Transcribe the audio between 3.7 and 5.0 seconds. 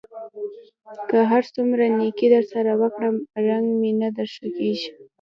مې نه در ښه کېږي.